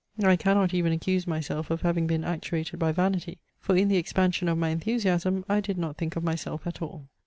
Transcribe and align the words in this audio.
I 0.23 0.35
cannot 0.35 0.73
even 0.73 0.93
accuse 0.93 1.27
myself 1.27 1.69
of 1.69 1.81
having 1.83 2.07
been 2.07 2.23
actuated 2.23 2.79
by 2.79 2.91
vanity; 2.91 3.37
for 3.59 3.75
in 3.77 3.87
the 3.87 3.97
expansion 3.97 4.47
of 4.49 4.57
my 4.57 4.69
enthusiasm 4.69 5.45
I 5.47 5.59
did 5.61 5.77
not 5.77 5.95
think 5.95 6.15
of 6.15 6.23
myself 6.23 6.65
at 6.65 6.81
all. 6.81 7.05